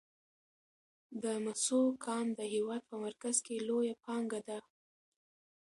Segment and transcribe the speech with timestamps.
[1.23, 4.59] د مسو کان د هیواد په مرکز کې لویه پانګه ده.